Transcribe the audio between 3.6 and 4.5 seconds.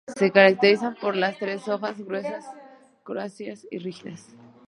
y rígidas.